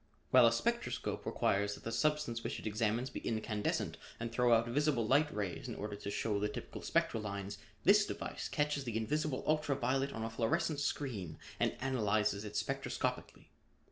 [0.31, 4.67] While a spectroscope requires that the substance which it examines be incandescent and throw out
[4.67, 8.97] visible light rays in order to show the typical spectral lines, this device catches the
[8.97, 13.49] invisible ultra violet on a fluorescent screen and analyzes it spectroscopically.